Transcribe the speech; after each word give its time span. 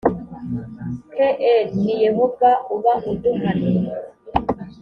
kr 1.13 1.61
ni 1.81 1.93
yehova 2.05 2.49
uba 2.75 2.93
uduhannye 3.11 3.71